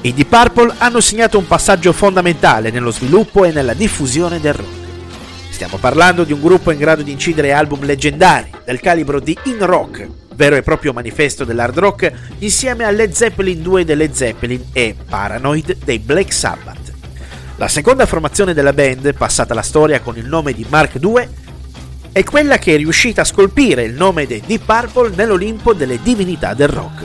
I 0.00 0.14
Deep 0.14 0.28
Purple 0.28 0.74
hanno 0.78 1.00
segnato 1.00 1.38
un 1.38 1.48
passaggio 1.48 1.92
fondamentale 1.92 2.70
nello 2.70 2.92
sviluppo 2.92 3.44
e 3.44 3.50
nella 3.50 3.74
diffusione 3.74 4.38
del 4.38 4.54
rock. 4.54 4.68
Stiamo 5.50 5.76
parlando 5.78 6.22
di 6.22 6.32
un 6.32 6.40
gruppo 6.40 6.70
in 6.70 6.78
grado 6.78 7.02
di 7.02 7.10
incidere 7.10 7.52
album 7.52 7.84
leggendari 7.84 8.48
del 8.64 8.78
calibro 8.78 9.18
di 9.18 9.36
In 9.46 9.66
Rock, 9.66 10.08
vero 10.36 10.54
e 10.54 10.62
proprio 10.62 10.92
manifesto 10.92 11.44
dell'hard 11.44 11.76
rock, 11.76 12.12
insieme 12.38 12.84
a 12.84 12.92
Led 12.92 13.10
Zeppelin 13.10 13.60
2 13.60 13.84
delle 13.84 14.14
Zeppelin 14.14 14.66
e 14.72 14.94
Paranoid 15.08 15.78
dei 15.82 15.98
Black 15.98 16.32
Sabbath. 16.32 16.92
La 17.56 17.66
seconda 17.66 18.06
formazione 18.06 18.54
della 18.54 18.72
band, 18.72 19.12
passata 19.14 19.52
alla 19.52 19.62
storia 19.62 20.00
con 20.00 20.16
il 20.16 20.26
nome 20.26 20.52
di 20.52 20.64
Mark 20.68 20.96
II, 21.02 21.28
è 22.12 22.22
quella 22.22 22.58
che 22.58 22.74
è 22.74 22.76
riuscita 22.76 23.22
a 23.22 23.24
scolpire 23.24 23.82
il 23.82 23.94
nome 23.94 24.28
dei 24.28 24.44
Deep 24.46 24.64
Purple 24.64 25.16
nell'Olimpo 25.16 25.74
delle 25.74 26.00
divinità 26.00 26.54
del 26.54 26.68
rock. 26.68 27.04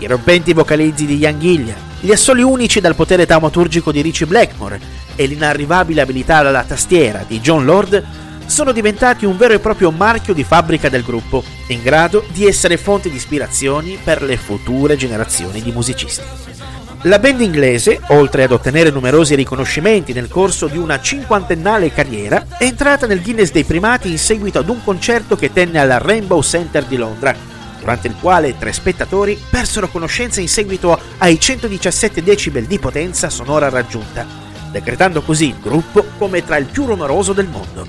I 0.00 0.06
rompenti 0.06 0.52
vocalizzi 0.52 1.06
di 1.06 1.16
Ian 1.16 1.40
Gillian, 1.40 1.87
gli 2.00 2.12
assoli 2.12 2.42
unici 2.42 2.80
dal 2.80 2.94
potere 2.94 3.26
taumaturgico 3.26 3.90
di 3.90 4.00
Richie 4.00 4.26
Blackmore 4.26 4.80
e 5.16 5.26
l'inarrivabile 5.26 6.00
abilità 6.00 6.36
alla 6.36 6.62
tastiera 6.62 7.24
di 7.26 7.40
John 7.40 7.64
Lord 7.64 8.04
sono 8.46 8.72
diventati 8.72 9.24
un 9.24 9.36
vero 9.36 9.54
e 9.54 9.58
proprio 9.58 9.90
marchio 9.90 10.32
di 10.32 10.44
fabbrica 10.44 10.88
del 10.88 11.02
gruppo, 11.02 11.42
in 11.66 11.82
grado 11.82 12.24
di 12.32 12.46
essere 12.46 12.76
fonte 12.76 13.10
di 13.10 13.16
ispirazioni 13.16 13.98
per 14.02 14.22
le 14.22 14.36
future 14.36 14.96
generazioni 14.96 15.60
di 15.60 15.72
musicisti. 15.72 16.22
La 17.02 17.18
band 17.18 17.40
inglese, 17.40 18.00
oltre 18.08 18.44
ad 18.44 18.52
ottenere 18.52 18.90
numerosi 18.90 19.34
riconoscimenti 19.34 20.12
nel 20.12 20.28
corso 20.28 20.66
di 20.66 20.78
una 20.78 21.00
cinquantennale 21.00 21.92
carriera, 21.92 22.46
è 22.58 22.64
entrata 22.64 23.06
nel 23.06 23.22
Guinness 23.22 23.52
dei 23.52 23.64
primati 23.64 24.10
in 24.10 24.18
seguito 24.18 24.58
ad 24.58 24.68
un 24.68 24.82
concerto 24.82 25.36
che 25.36 25.52
tenne 25.52 25.78
al 25.78 26.00
Rainbow 26.00 26.42
Center 26.42 26.84
di 26.84 26.96
Londra, 26.96 27.36
durante 27.88 28.08
il 28.08 28.16
quale 28.20 28.58
tre 28.58 28.70
spettatori 28.74 29.40
persero 29.48 29.88
conoscenza 29.88 30.42
in 30.42 30.48
seguito 30.48 31.00
ai 31.18 31.40
117 31.40 32.22
decibel 32.22 32.66
di 32.66 32.78
potenza 32.78 33.30
sonora 33.30 33.70
raggiunta, 33.70 34.26
decretando 34.70 35.22
così 35.22 35.46
il 35.46 35.58
gruppo 35.58 36.04
come 36.18 36.44
tra 36.44 36.58
il 36.58 36.66
più 36.66 36.84
rumoroso 36.84 37.32
del 37.32 37.48
mondo. 37.48 37.86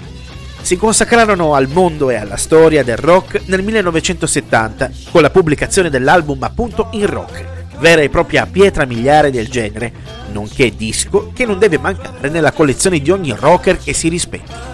Si 0.62 0.78
consacrarono 0.78 1.54
al 1.54 1.68
mondo 1.68 2.10
e 2.10 2.16
alla 2.16 2.38
storia 2.38 2.82
del 2.82 2.96
rock 2.96 3.42
nel 3.48 3.62
1970 3.62 4.90
con 5.12 5.22
la 5.22 5.32
pubblicazione 5.32 5.90
dell'album 5.90 6.42
appunto 6.44 6.88
In 6.92 7.06
Rock, 7.06 7.46
vera 7.80 8.02
e 8.02 8.08
propria 8.08 8.46
pietra 8.46 8.86
miliare 8.86 9.32
del 9.32 9.50
genere, 9.50 9.92
nonché 10.32 10.74
disco 10.74 11.32
che 11.34 11.46
non 11.46 11.60
deve 11.60 11.78
mancare 11.78 12.30
nella 12.30 12.54
collezione 12.54 13.00
di 13.00 13.12
ogni 13.12 13.36
rocker 13.38 13.78
che 13.78 13.94
si 13.94 14.08
rispetti. 14.08 14.69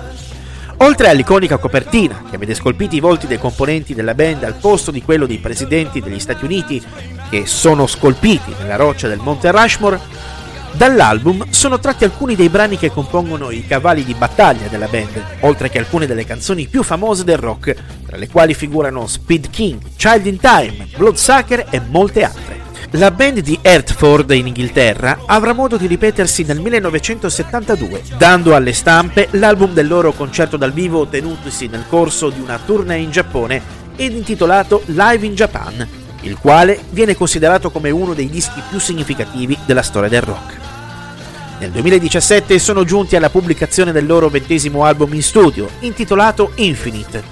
Oltre 0.78 1.08
all'iconica 1.08 1.58
copertina, 1.58 2.24
che 2.30 2.38
vede 2.38 2.54
scolpiti 2.54 2.98
i 2.98 3.00
volti 3.00 3.28
dei 3.28 3.40
componenti 3.40 3.94
della 3.94 4.14
band 4.14 4.44
al 4.44 4.56
posto 4.56 4.92
di 4.92 5.02
quello 5.02 5.26
dei 5.26 5.38
presidenti 5.38 6.02
degli 6.02 6.20
Stati 6.20 6.44
Uniti, 6.44 6.84
che 7.30 7.46
sono 7.46 7.88
scolpiti 7.88 8.54
nella 8.60 8.76
roccia 8.76 9.08
del 9.08 9.20
Monte 9.22 9.52
Rushmore, 9.52 10.00
dall'album 10.74 11.50
sono 11.50 11.80
tratti 11.80 12.04
alcuni 12.04 12.36
dei 12.36 12.50
brani 12.50 12.78
che 12.78 12.92
compongono 12.92 13.52
i 13.52 13.66
cavalli 13.66 14.04
di 14.04 14.14
battaglia 14.14 14.68
della 14.68 14.88
band, 14.88 15.24
oltre 15.42 15.70
che 15.70 15.80
alcune 15.80 16.08
delle 16.08 16.26
canzoni 16.26 16.68
più 16.68 16.84
famose 16.84 17.24
del 17.24 17.38
rock, 17.38 17.76
tra 18.06 18.18
le 18.18 18.28
quali 18.28 18.54
figurano 18.54 19.08
Speed 19.08 19.50
King, 19.50 19.80
Child 19.96 20.26
in 20.26 20.40
Time, 20.40 20.88
Bloodsucker 20.98 21.68
e 21.70 21.82
molte 21.88 22.24
altre. 22.24 22.55
La 22.92 23.12
band 23.12 23.40
di 23.40 23.58
Hertford 23.62 24.32
in 24.32 24.48
Inghilterra 24.48 25.24
avrà 25.26 25.54
modo 25.54 25.76
di 25.76 25.88
ripetersi 25.88 26.44
nel 26.44 26.60
1972, 26.62 28.04
dando 28.18 28.56
alle 28.56 28.74
stampe 28.74 29.28
l'album 29.32 29.74
del 29.74 29.88
loro 29.88 30.14
concerto 30.14 30.56
dal 30.56 30.72
vivo 30.72 31.06
tenutosi 31.08 31.68
nel 31.68 31.86
corso 31.90 32.30
di 32.30 32.40
una 32.40 32.60
tournée 32.64 33.02
in 33.02 33.12
Giappone 33.12 33.62
ed 33.96 34.14
intitolato 34.14 34.84
Live 34.86 35.26
in 35.26 35.34
Japan, 35.34 35.86
il 36.22 36.38
quale 36.38 36.80
viene 36.92 37.16
considerato 37.16 37.70
come 37.70 37.90
uno 37.90 38.14
dei 38.14 38.30
dischi 38.30 38.62
più 38.70 38.80
significativi 38.80 39.58
della 39.66 39.82
storia 39.82 40.10
del 40.10 40.22
rock. 40.22 40.54
Nel 41.60 41.72
2017 41.72 42.60
sono 42.60 42.84
giunti 42.86 43.16
alla 43.16 43.30
pubblicazione 43.30 43.92
del 43.92 44.06
loro 44.06 44.30
ventesimo 44.30 44.86
album 44.86 45.14
in 45.16 45.24
studio, 45.24 45.70
intitolato 45.80 46.52
Infinite, 46.56 47.24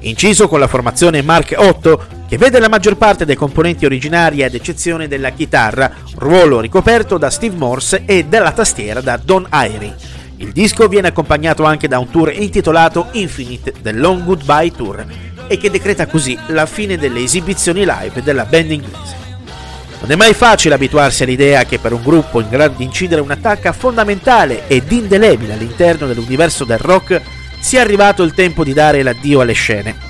inciso 0.00 0.48
con 0.48 0.60
la 0.60 0.68
formazione 0.68 1.20
Mark 1.22 1.54
8 1.56 2.18
che 2.30 2.38
vede 2.38 2.60
la 2.60 2.68
maggior 2.68 2.96
parte 2.96 3.24
dei 3.24 3.34
componenti 3.34 3.84
originari 3.84 4.44
ad 4.44 4.54
eccezione 4.54 5.08
della 5.08 5.30
chitarra, 5.30 5.90
ruolo 6.14 6.60
ricoperto 6.60 7.18
da 7.18 7.28
Steve 7.28 7.56
Morse 7.56 8.04
e 8.06 8.26
della 8.26 8.52
tastiera 8.52 9.00
da 9.00 9.16
Don 9.20 9.44
Airy. 9.48 9.92
Il 10.36 10.52
disco 10.52 10.86
viene 10.86 11.08
accompagnato 11.08 11.64
anche 11.64 11.88
da 11.88 11.98
un 11.98 12.08
tour 12.08 12.32
intitolato 12.32 13.08
Infinite, 13.14 13.74
The 13.82 13.90
Long 13.90 14.22
Goodbye 14.22 14.70
Tour, 14.70 15.04
e 15.48 15.58
che 15.58 15.72
decreta 15.72 16.06
così 16.06 16.38
la 16.50 16.66
fine 16.66 16.96
delle 16.96 17.20
esibizioni 17.20 17.80
live 17.84 18.22
della 18.22 18.44
band 18.44 18.70
inglese. 18.70 19.16
Non 19.98 20.12
è 20.12 20.14
mai 20.14 20.32
facile 20.32 20.76
abituarsi 20.76 21.24
all'idea 21.24 21.64
che 21.64 21.80
per 21.80 21.92
un 21.92 22.02
gruppo 22.04 22.40
in 22.40 22.48
grado 22.48 22.74
di 22.76 22.84
incidere 22.84 23.22
un'attacca 23.22 23.72
fondamentale 23.72 24.68
ed 24.68 24.92
indelebile 24.92 25.54
all'interno 25.54 26.06
dell'universo 26.06 26.64
del 26.64 26.78
rock 26.78 27.20
sia 27.58 27.80
arrivato 27.80 28.22
il 28.22 28.34
tempo 28.34 28.62
di 28.62 28.72
dare 28.72 29.02
l'addio 29.02 29.40
alle 29.40 29.52
scene 29.52 30.09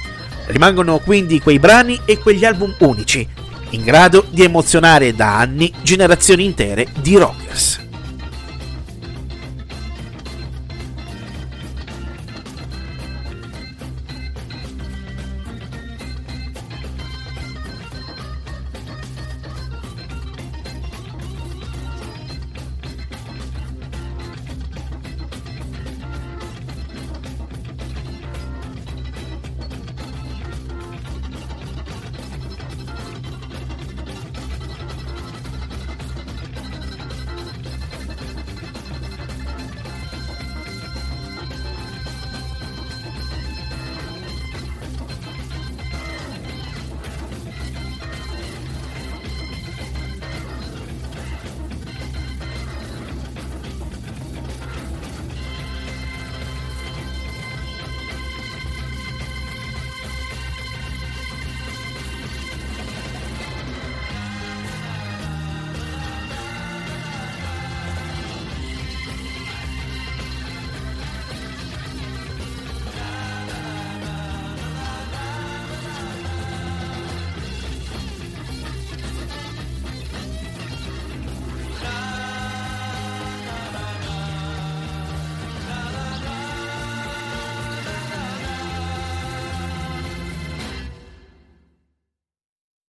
Rimangono 0.50 0.98
quindi 0.98 1.40
quei 1.40 1.58
brani 1.58 2.00
e 2.04 2.18
quegli 2.18 2.44
album 2.44 2.74
unici, 2.78 3.26
in 3.70 3.82
grado 3.82 4.26
di 4.30 4.42
emozionare 4.42 5.14
da 5.14 5.38
anni 5.38 5.72
generazioni 5.82 6.44
intere 6.44 6.88
di 7.00 7.16
rockers. 7.16 7.88